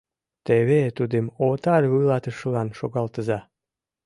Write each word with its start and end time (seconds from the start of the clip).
Теве 0.45 0.81
тудым 0.97 1.25
отар 1.47 1.83
вуйлатышылан 1.91 2.69
шогалтыза. 2.77 3.39